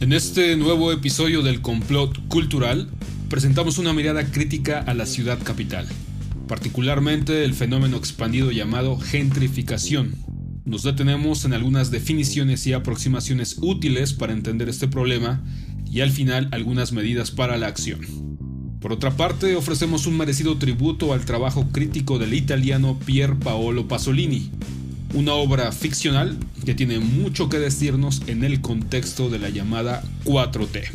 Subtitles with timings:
[0.00, 2.88] En este nuevo episodio del Complot Cultural,
[3.28, 5.86] presentamos una mirada crítica a la ciudad capital,
[6.48, 10.14] particularmente el fenómeno expandido llamado gentrificación.
[10.64, 15.44] Nos detenemos en algunas definiciones y aproximaciones útiles para entender este problema
[15.84, 18.00] y al final algunas medidas para la acción.
[18.80, 24.50] Por otra parte, ofrecemos un merecido tributo al trabajo crítico del italiano Pier Paolo Pasolini,
[25.14, 30.90] una obra ficcional que tiene mucho que decirnos en el contexto de la llamada 4T.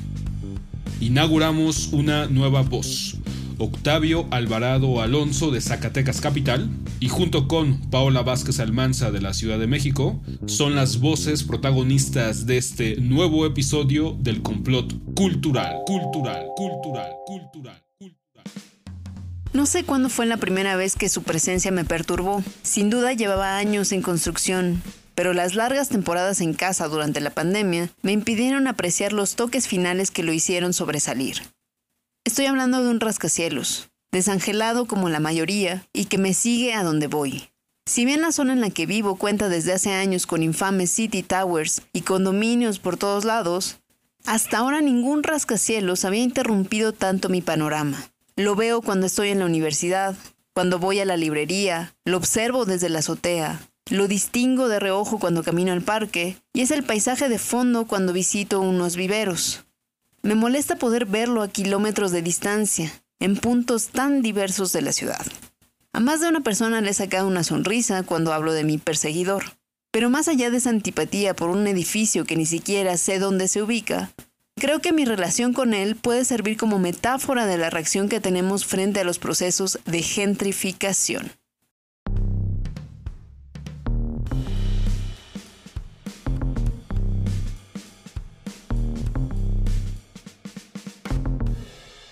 [1.01, 3.17] Inauguramos una nueva voz,
[3.57, 9.59] Octavio Alvarado Alonso de Zacatecas Capital, y junto con Paola Vázquez Almanza de la Ciudad
[9.59, 17.11] de México, son las voces protagonistas de este nuevo episodio del complot cultural, cultural, cultural,
[17.25, 17.84] cultural.
[19.55, 22.43] No sé cuándo fue la primera vez que su presencia me perturbó.
[22.61, 24.83] Sin duda llevaba años en construcción,
[25.15, 30.11] pero las largas temporadas en casa durante la pandemia me impidieron apreciar los toques finales
[30.11, 31.41] que lo hicieron sobresalir.
[32.25, 37.07] Estoy hablando de un rascacielos, desangelado como la mayoría y que me sigue a donde
[37.07, 37.47] voy.
[37.85, 41.23] Si bien la zona en la que vivo cuenta desde hace años con infames City
[41.23, 43.77] Towers y condominios por todos lados,
[44.25, 48.11] hasta ahora ningún rascacielos había interrumpido tanto mi panorama.
[48.37, 50.13] Lo veo cuando estoy en la universidad,
[50.53, 55.41] cuando voy a la librería, lo observo desde la azotea, lo distingo de reojo cuando
[55.41, 59.63] camino al parque y es el paisaje de fondo cuando visito unos viveros.
[60.21, 65.25] Me molesta poder verlo a kilómetros de distancia, en puntos tan diversos de la ciudad.
[65.93, 69.45] A más de una persona le he sacado una sonrisa cuando hablo de mi perseguidor.
[69.91, 73.61] Pero más allá de esa antipatía por un edificio que ni siquiera sé dónde se
[73.61, 74.11] ubica,
[74.55, 78.65] creo que mi relación con él puede servir como metáfora de la reacción que tenemos
[78.65, 81.31] frente a los procesos de gentrificación.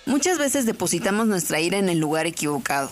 [0.05, 2.89] Muchas veces depositamos nuestra ira en el lugar equivocado.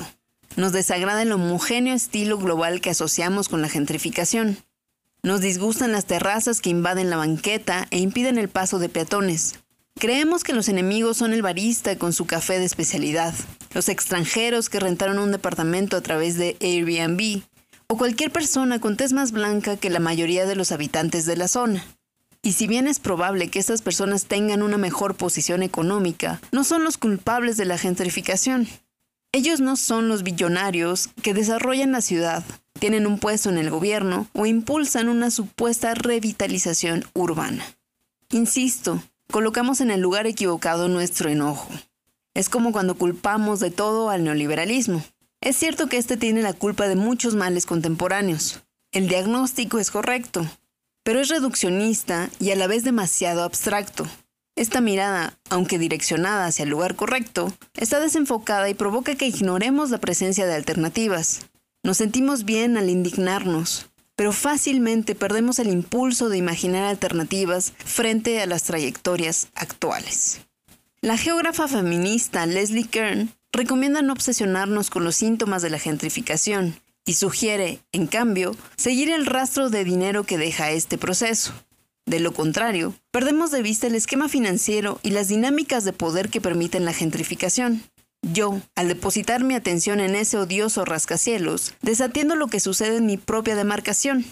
[0.56, 4.58] Nos desagrada el homogéneo estilo global que asociamos con la gentrificación.
[5.24, 9.54] Nos disgustan las terrazas que invaden la banqueta e impiden el paso de peatones.
[10.00, 13.36] Creemos que los enemigos son el barista con su café de especialidad,
[13.76, 17.44] los extranjeros que rentaron un departamento a través de Airbnb,
[17.86, 21.48] o cualquier persona con tez más blanca que la mayoría de los habitantes de la
[21.48, 21.86] zona.
[22.42, 26.84] Y si bien es probable que estas personas tengan una mejor posición económica, no son
[26.84, 28.68] los culpables de la gentrificación.
[29.34, 32.44] Ellos no son los billonarios que desarrollan la ciudad,
[32.82, 37.64] tienen un puesto en el gobierno o impulsan una supuesta revitalización urbana.
[38.32, 41.70] Insisto, colocamos en el lugar equivocado nuestro enojo.
[42.34, 45.04] Es como cuando culpamos de todo al neoliberalismo.
[45.42, 48.64] Es cierto que este tiene la culpa de muchos males contemporáneos.
[48.92, 50.50] El diagnóstico es correcto,
[51.04, 54.08] pero es reduccionista y a la vez demasiado abstracto.
[54.56, 60.00] Esta mirada, aunque direccionada hacia el lugar correcto, está desenfocada y provoca que ignoremos la
[60.00, 61.51] presencia de alternativas.
[61.84, 68.46] Nos sentimos bien al indignarnos, pero fácilmente perdemos el impulso de imaginar alternativas frente a
[68.46, 70.42] las trayectorias actuales.
[71.02, 77.14] La geógrafa feminista Leslie Kern recomienda no obsesionarnos con los síntomas de la gentrificación y
[77.14, 81.52] sugiere, en cambio, seguir el rastro de dinero que deja este proceso.
[82.06, 86.42] De lo contrario, perdemos de vista el esquema financiero y las dinámicas de poder que
[86.42, 87.82] permiten la gentrificación.
[88.22, 93.18] Yo, al depositar mi atención en ese odioso rascacielos, desatiendo lo que sucede en mi
[93.18, 94.26] propia demarcación.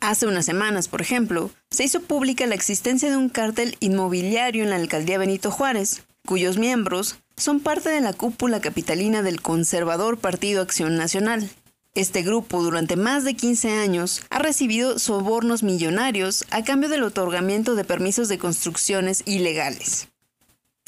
[0.00, 4.70] Hace unas semanas, por ejemplo, se hizo pública la existencia de un cártel inmobiliario en
[4.70, 10.62] la alcaldía Benito Juárez, cuyos miembros son parte de la cúpula capitalina del conservador Partido
[10.62, 11.50] Acción Nacional.
[11.94, 17.74] Este grupo durante más de 15 años ha recibido sobornos millonarios a cambio del otorgamiento
[17.74, 20.08] de permisos de construcciones ilegales.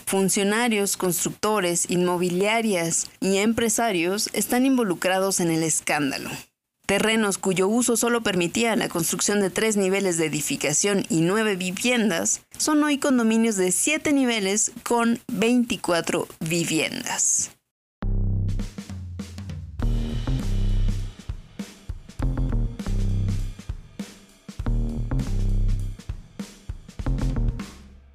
[0.09, 6.31] Funcionarios, constructores, inmobiliarias y empresarios están involucrados en el escándalo.
[6.87, 12.41] Terrenos cuyo uso solo permitía la construcción de tres niveles de edificación y nueve viviendas
[12.57, 17.51] son hoy condominios de siete niveles con 24 viviendas.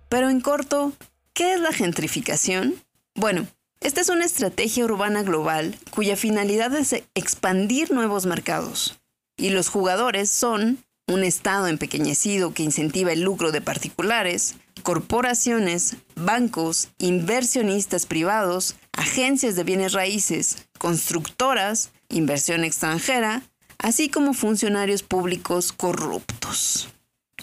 [0.09, 0.93] Pero en corto,
[1.33, 2.75] ¿qué es la gentrificación?
[3.15, 3.47] Bueno,
[3.81, 8.99] esta es una estrategia urbana global cuya finalidad es expandir nuevos mercados.
[9.37, 10.77] Y los jugadores son
[11.07, 19.63] un Estado empequeñecido que incentiva el lucro de particulares, corporaciones, bancos, inversionistas privados, agencias de
[19.63, 23.43] bienes raíces, constructoras, inversión extranjera,
[23.79, 26.89] así como funcionarios públicos corruptos.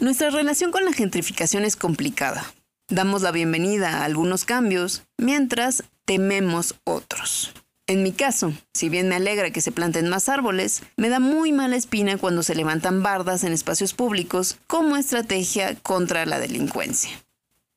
[0.00, 2.50] Nuestra relación con la gentrificación es complicada.
[2.90, 7.52] Damos la bienvenida a algunos cambios, mientras tememos otros.
[7.86, 11.52] En mi caso, si bien me alegra que se planten más árboles, me da muy
[11.52, 17.12] mala espina cuando se levantan bardas en espacios públicos como estrategia contra la delincuencia.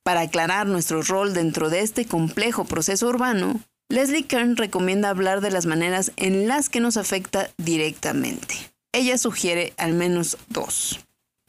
[0.01, 5.51] Para aclarar nuestro rol dentro de este complejo proceso urbano, Leslie Kern recomienda hablar de
[5.51, 8.55] las maneras en las que nos afecta directamente.
[8.93, 10.99] Ella sugiere al menos dos.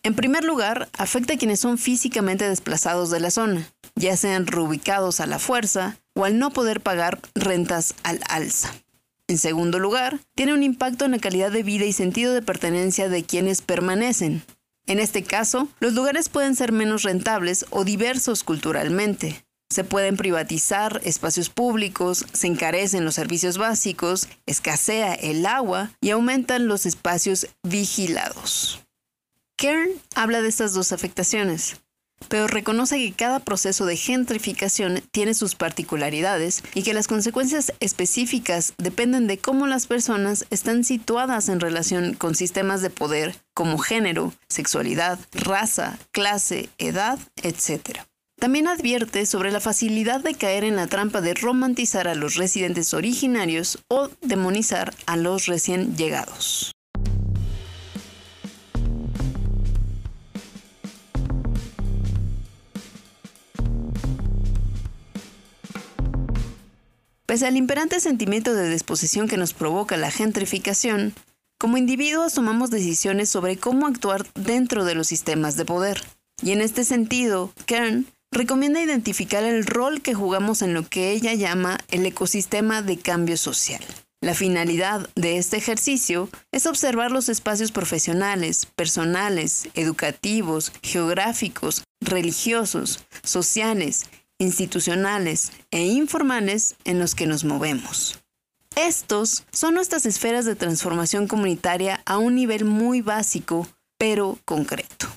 [0.04, 3.66] En primer lugar, afecta a quienes son físicamente desplazados de la zona,
[3.96, 8.70] ya sean reubicados a la fuerza o al no poder pagar rentas al alza.
[9.28, 13.08] En segundo lugar, tiene un impacto en la calidad de vida y sentido de pertenencia
[13.08, 14.42] de quienes permanecen.
[14.86, 19.42] En este caso, los lugares pueden ser menos rentables o diversos culturalmente.
[19.70, 26.68] Se pueden privatizar espacios públicos, se encarecen los servicios básicos, escasea el agua y aumentan
[26.68, 28.83] los espacios vigilados.
[29.56, 31.76] Kern habla de estas dos afectaciones
[32.28, 38.74] pero reconoce que cada proceso de gentrificación tiene sus particularidades y que las consecuencias específicas
[38.78, 44.32] dependen de cómo las personas están situadas en relación con sistemas de poder como género,
[44.48, 48.00] sexualidad, raza, clase, edad, etc.
[48.38, 52.94] También advierte sobre la facilidad de caer en la trampa de romantizar a los residentes
[52.94, 56.74] originarios o demonizar a los recién llegados.
[67.34, 71.12] Pese al imperante sentimiento de disposición que nos provoca la gentrificación,
[71.58, 76.00] como individuos tomamos decisiones sobre cómo actuar dentro de los sistemas de poder.
[76.44, 81.34] Y en este sentido, Kern recomienda identificar el rol que jugamos en lo que ella
[81.34, 83.82] llama el ecosistema de cambio social.
[84.20, 94.06] La finalidad de este ejercicio es observar los espacios profesionales, personales, educativos, geográficos, religiosos, sociales
[94.44, 98.20] institucionales e informales en los que nos movemos.
[98.76, 103.66] Estos son nuestras esferas de transformación comunitaria a un nivel muy básico,
[103.98, 105.08] pero concreto.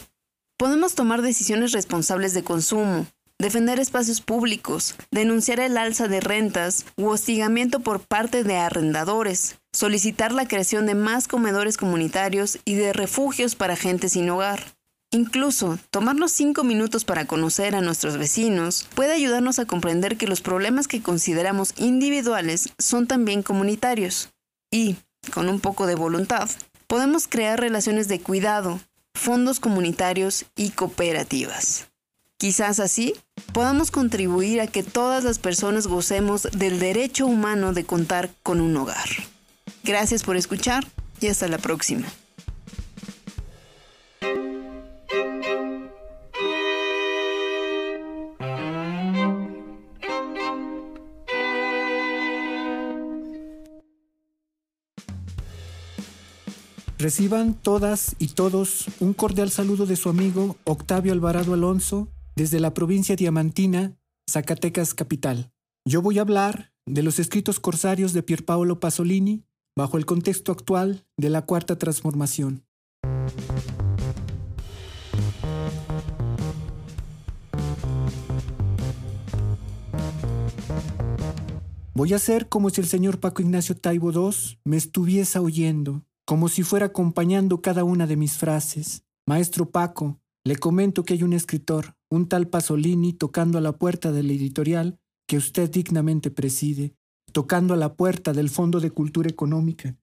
[0.58, 3.06] Podemos tomar decisiones responsables de consumo,
[3.40, 10.32] defender espacios públicos, denunciar el alza de rentas u hostigamiento por parte de arrendadores, solicitar
[10.32, 14.77] la creación de más comedores comunitarios y de refugios para gente sin hogar,
[15.12, 20.42] Incluso, tomarnos cinco minutos para conocer a nuestros vecinos puede ayudarnos a comprender que los
[20.42, 24.30] problemas que consideramos individuales son también comunitarios.
[24.70, 24.98] Y,
[25.34, 26.50] con un poco de voluntad,
[26.88, 28.82] podemos crear relaciones de cuidado,
[29.14, 31.88] fondos comunitarios y cooperativas.
[32.38, 33.16] Quizás así
[33.54, 38.76] podamos contribuir a que todas las personas gocemos del derecho humano de contar con un
[38.76, 39.08] hogar.
[39.84, 40.86] Gracias por escuchar
[41.22, 42.08] y hasta la próxima.
[57.00, 62.74] Reciban todas y todos un cordial saludo de su amigo Octavio Alvarado Alonso desde la
[62.74, 63.96] provincia diamantina,
[64.28, 65.52] Zacatecas capital.
[65.86, 69.44] Yo voy a hablar de los escritos corsarios de Pierpaolo Pasolini
[69.76, 72.66] bajo el contexto actual de la Cuarta Transformación.
[81.94, 86.50] Voy a hacer como si el señor Paco Ignacio Taibo II me estuviese oyendo como
[86.50, 89.06] si fuera acompañando cada una de mis frases.
[89.26, 94.12] Maestro Paco, le comento que hay un escritor, un tal Pasolini, tocando a la puerta
[94.12, 96.96] de la editorial que usted dignamente preside,
[97.32, 99.96] tocando a la puerta del Fondo de Cultura Económica.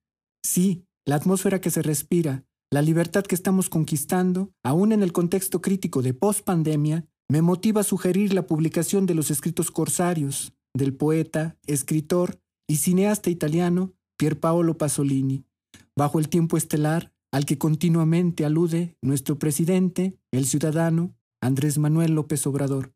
[0.42, 5.60] Sí, la atmósfera que se respira, la libertad que estamos conquistando, aún en el contexto
[5.60, 11.58] crítico de post-pandemia, me motiva a sugerir la publicación de los escritos corsarios del poeta,
[11.66, 15.44] escritor y cineasta italiano Pierpaolo Pasolini,
[15.96, 22.46] bajo el tiempo estelar al que continuamente alude nuestro presidente, el ciudadano Andrés Manuel López
[22.46, 22.94] Obrador.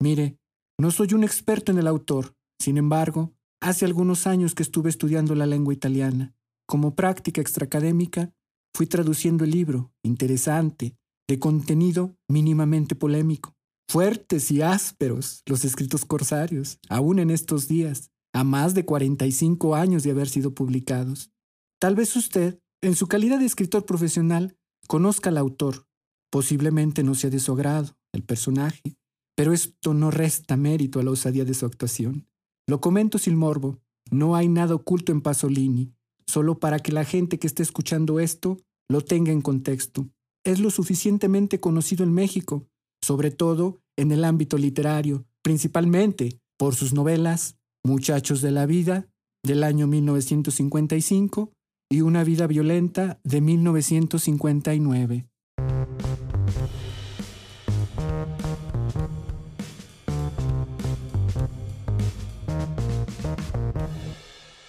[0.00, 0.38] Mire,
[0.78, 5.34] no soy un experto en el autor, sin embargo, hace algunos años que estuve estudiando
[5.34, 6.34] la lengua italiana.
[6.66, 8.32] Como práctica extraacadémica,
[8.74, 10.96] fui traduciendo el libro, interesante,
[11.28, 13.54] de contenido mínimamente polémico.
[13.88, 20.02] Fuertes y ásperos los escritos corsarios, aún en estos días, a más de 45 años
[20.02, 21.32] de haber sido publicados.
[21.80, 24.56] Tal vez usted, en su calidad de escritor profesional,
[24.88, 25.86] conozca al autor.
[26.30, 28.96] Posiblemente no sea de su agrado, el personaje,
[29.36, 32.26] pero esto no resta mérito a la osadía de su actuación.
[32.66, 33.78] Lo comento sin morbo,
[34.10, 35.94] no hay nada oculto en Pasolini,
[36.26, 38.58] solo para que la gente que esté escuchando esto
[38.88, 40.08] lo tenga en contexto.
[40.44, 42.66] es lo suficientemente conocido en México,
[43.02, 49.08] sobre todo en el ámbito literario, principalmente por sus novelas Muchachos de la Vida,
[49.44, 51.52] del año 1955,
[51.90, 55.26] y Una vida violenta, de 1959.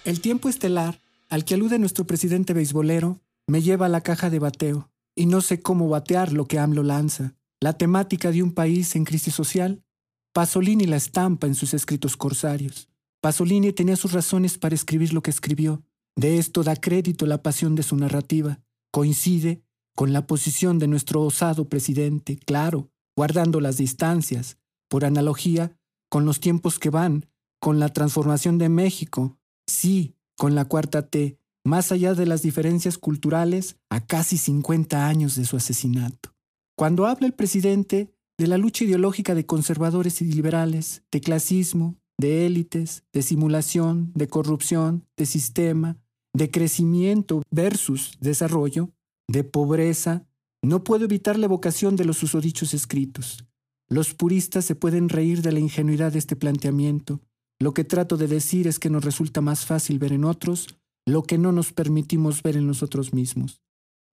[0.04, 0.98] El tiempo estelar,
[1.28, 5.42] al que alude nuestro presidente beisbolero, me lleva a la caja de bateo, y no
[5.42, 7.34] sé cómo batear lo que AMLO lanza.
[7.60, 9.84] La temática de un país en crisis social,
[10.32, 12.88] Pasolini la estampa en sus escritos corsarios.
[13.20, 15.82] Pasolini tenía sus razones para escribir lo que escribió.
[16.20, 18.60] De esto da crédito la pasión de su narrativa.
[18.92, 19.62] Coincide
[19.96, 24.58] con la posición de nuestro osado presidente, claro, guardando las distancias,
[24.90, 25.78] por analogía,
[26.10, 27.24] con los tiempos que van,
[27.58, 32.98] con la transformación de México, sí, con la cuarta T, más allá de las diferencias
[32.98, 36.34] culturales, a casi 50 años de su asesinato.
[36.76, 42.44] Cuando habla el presidente de la lucha ideológica de conservadores y liberales, de clasismo, de
[42.44, 45.96] élites, de simulación, de corrupción, de sistema,
[46.32, 48.90] de crecimiento versus desarrollo,
[49.28, 50.26] de pobreza,
[50.62, 53.44] no puedo evitar la evocación de los susodichos escritos.
[53.88, 57.20] Los puristas se pueden reír de la ingenuidad de este planteamiento.
[57.58, 61.22] Lo que trato de decir es que nos resulta más fácil ver en otros lo
[61.22, 63.62] que no nos permitimos ver en nosotros mismos.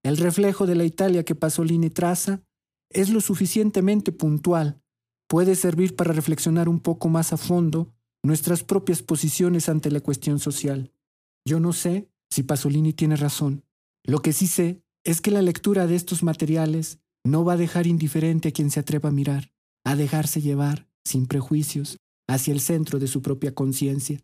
[0.02, 2.42] El reflejo de la Italia que Pasolini traza
[2.90, 4.80] es lo suficientemente puntual,
[5.28, 7.92] puede servir para reflexionar un poco más a fondo
[8.24, 10.90] nuestras propias posiciones ante la cuestión social.
[11.48, 13.64] Yo no sé si Pasolini tiene razón.
[14.04, 17.86] Lo que sí sé es que la lectura de estos materiales no va a dejar
[17.86, 19.50] indiferente a quien se atreva a mirar,
[19.82, 21.96] a dejarse llevar, sin prejuicios,
[22.28, 24.20] hacia el centro de su propia conciencia.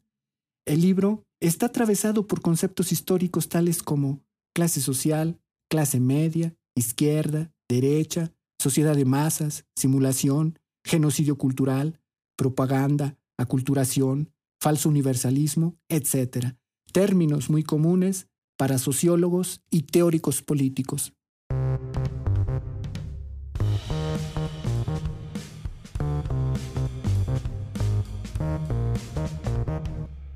[0.66, 4.22] El libro está atravesado por conceptos históricos tales como
[4.54, 5.40] clase social,
[5.70, 11.98] clase media, izquierda, derecha, sociedad de masas, simulación, genocidio cultural,
[12.36, 16.54] propaganda, aculturación, falso universalismo, etc.
[16.94, 21.12] Términos muy comunes para sociólogos y teóricos políticos.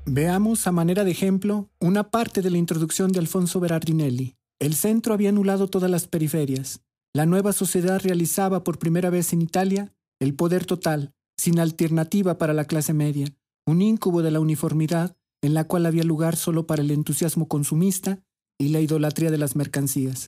[0.05, 4.35] Veamos a manera de ejemplo una parte de la introducción de Alfonso Berardinelli.
[4.59, 6.81] El centro había anulado todas las periferias.
[7.13, 12.53] La nueva sociedad realizaba por primera vez en Italia el poder total, sin alternativa para
[12.53, 13.27] la clase media,
[13.65, 18.21] un íncubo de la uniformidad en la cual había lugar solo para el entusiasmo consumista
[18.59, 20.27] y la idolatría de las mercancías.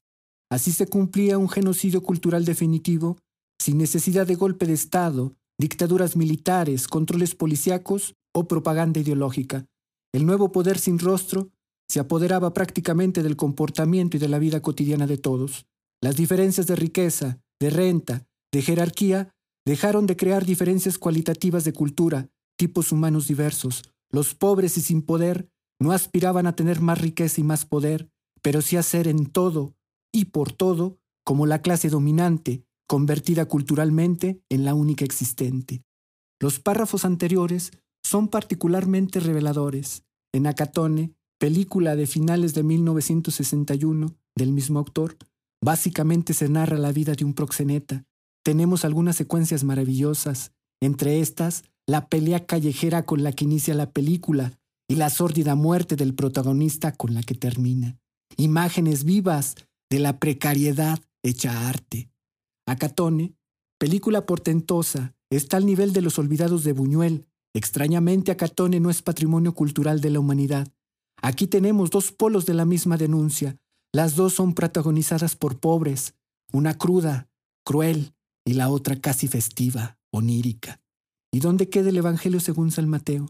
[0.50, 3.18] Así se cumplía un genocidio cultural definitivo,
[3.62, 9.66] sin necesidad de golpe de Estado, dictaduras militares, controles policíacos o propaganda ideológica.
[10.14, 11.50] El nuevo poder sin rostro
[11.90, 15.66] se apoderaba prácticamente del comportamiento y de la vida cotidiana de todos.
[16.02, 19.34] Las diferencias de riqueza, de renta, de jerarquía
[19.66, 23.84] Dejaron de crear diferencias cualitativas de cultura, tipos humanos diversos.
[24.12, 25.50] Los pobres y sin poder
[25.80, 28.10] no aspiraban a tener más riqueza y más poder,
[28.42, 29.76] pero sí a ser en todo
[30.12, 35.84] y por todo como la clase dominante, convertida culturalmente en la única existente.
[36.40, 37.72] Los párrafos anteriores
[38.04, 40.04] son particularmente reveladores.
[40.34, 45.18] En Acatone, película de finales de 1961 del mismo autor,
[45.64, 48.06] básicamente se narra la vida de un proxeneta,
[48.44, 50.52] tenemos algunas secuencias maravillosas,
[50.82, 54.54] entre estas, la pelea callejera con la que inicia la película
[54.88, 57.98] y la sórdida muerte del protagonista con la que termina.
[58.38, 59.56] Imágenes vivas
[59.90, 62.10] de la precariedad hecha arte.
[62.68, 63.36] Acatone,
[63.78, 67.26] película portentosa, está al nivel de los olvidados de Buñuel.
[67.54, 70.68] Extrañamente, Acatone no es patrimonio cultural de la humanidad.
[71.22, 73.58] Aquí tenemos dos polos de la misma denuncia.
[73.94, 76.16] Las dos son protagonizadas por pobres,
[76.52, 77.30] una cruda,
[77.66, 78.14] cruel,
[78.46, 80.81] y la otra casi festiva, onírica.
[81.34, 83.28] ¿Y dónde queda el Evangelio según San Mateo?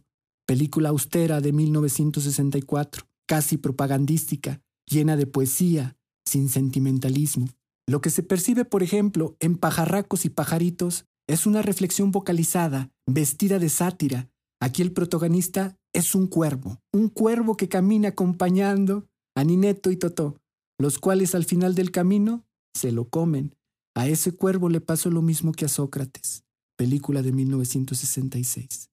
[0.47, 7.47] Película austera de 1964, casi propagandística, llena de poesía, sin sentimentalismo.
[7.87, 13.59] Lo que se percibe, por ejemplo, en Pajarracos y Pajaritos es una reflexión vocalizada, vestida
[13.59, 14.29] de sátira.
[14.59, 20.41] Aquí el protagonista es un cuervo, un cuervo que camina acompañando a Nineto y Totó,
[20.79, 23.55] los cuales al final del camino se lo comen
[23.95, 26.43] a ese cuervo le pasó lo mismo que a Sócrates,
[26.81, 28.89] película de 1966.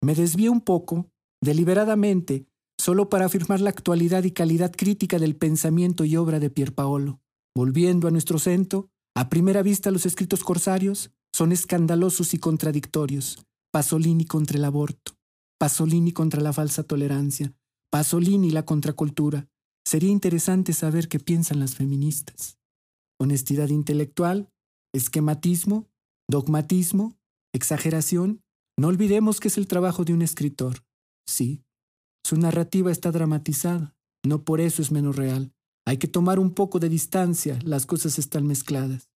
[0.00, 1.10] Me desvío un poco,
[1.42, 2.46] deliberadamente,
[2.78, 7.20] solo para afirmar la actualidad y calidad crítica del pensamiento y obra de Pierpaolo.
[7.52, 13.44] Volviendo a nuestro centro, a primera vista los escritos corsarios son escandalosos y contradictorios.
[13.72, 15.16] Pasolini contra el aborto,
[15.58, 17.52] Pasolini contra la falsa tolerancia,
[17.90, 19.48] Pasolini la contracultura.
[19.84, 22.56] Sería interesante saber qué piensan las feministas.
[23.18, 24.48] honestidad intelectual,
[24.94, 25.88] esquematismo,
[26.30, 27.16] dogmatismo,
[27.52, 28.42] exageración.
[28.78, 30.84] No olvidemos que es el trabajo de un escritor.
[31.26, 31.62] Sí,
[32.24, 33.94] su narrativa está dramatizada,
[34.24, 35.52] no por eso es menos real.
[35.86, 39.10] Hay que tomar un poco de distancia, las cosas están mezcladas.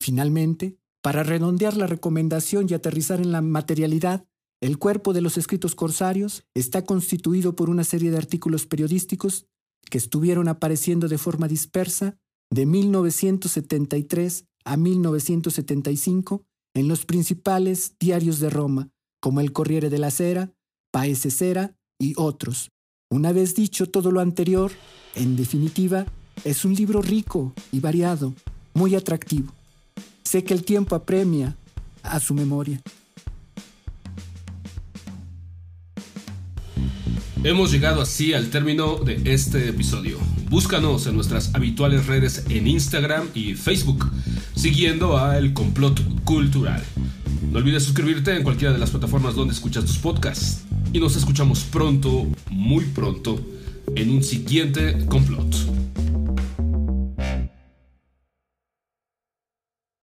[0.00, 4.26] Finalmente, para redondear la recomendación y aterrizar en la materialidad,
[4.62, 9.46] el cuerpo de los escritos corsarios está constituido por una serie de artículos periodísticos
[9.90, 12.16] que estuvieron apareciendo de forma dispersa
[12.50, 16.44] de 1973 a 1975
[16.76, 18.90] en los principales diarios de Roma,
[19.20, 20.52] como el Corriere della Sera,
[20.92, 22.70] Paese Sera y otros.
[23.10, 24.70] Una vez dicho todo lo anterior,
[25.14, 26.04] en definitiva,
[26.44, 28.34] es un libro rico y variado,
[28.74, 29.54] muy atractivo.
[30.22, 31.56] Sé que el tiempo apremia
[32.02, 32.82] a su memoria.
[37.46, 40.18] Hemos llegado así al término de este episodio.
[40.50, 44.10] Búscanos en nuestras habituales redes en Instagram y Facebook,
[44.56, 46.82] siguiendo a El Complot Cultural.
[47.52, 50.64] No olvides suscribirte en cualquiera de las plataformas donde escuchas tus podcasts.
[50.92, 53.40] Y nos escuchamos pronto, muy pronto,
[53.94, 55.65] en un siguiente complot.